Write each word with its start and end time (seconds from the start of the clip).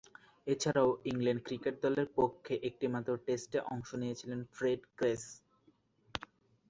এছাড়াও 0.47 0.89
England 1.05 1.41
cricket 1.47 1.75
দলের 1.85 2.07
পক্ষে 2.17 2.53
একটিমাত্র 2.69 3.11
টেস্টে 3.25 3.59
অংশ 3.73 3.89
নিয়েছিলেন 4.01 4.39
ফ্রেড 4.55 4.81
গ্রেস। 4.97 5.23